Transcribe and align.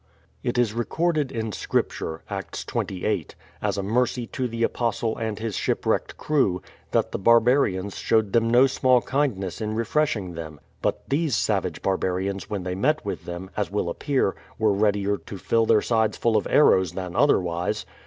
It 0.41 0.57
is 0.57 0.73
recorded 0.73 1.31
in 1.31 1.51
scripture 1.51 2.23
(Acts, 2.27 2.65
xxviii) 2.67 3.27
as 3.61 3.77
a 3.77 3.83
mercy 3.83 4.25
to 4.25 4.47
the 4.47 4.63
apostle 4.63 5.15
and 5.15 5.37
his 5.37 5.55
shipwrecked 5.55 6.17
crew, 6.17 6.59
that 6.89 7.11
the 7.11 7.19
barbarians 7.19 7.97
showed 7.97 8.33
them 8.33 8.49
no 8.49 8.65
small 8.65 9.03
kindness 9.03 9.61
in 9.61 9.75
refreshing 9.75 10.33
them; 10.33 10.59
but 10.81 11.07
these 11.07 11.35
savage 11.35 11.83
barbarians 11.83 12.49
when 12.49 12.63
they 12.63 12.73
met 12.73 13.05
with 13.05 13.25
them 13.25 13.51
(as 13.55 13.69
will 13.69 13.89
appear) 13.91 14.35
were 14.57 14.73
readier 14.73 15.17
to 15.17 15.37
fill 15.37 15.67
their 15.67 15.83
sides 15.83 16.17
full 16.17 16.35
of 16.35 16.47
arrows 16.49 16.93
than 16.93 17.15
otherwise 17.15 17.85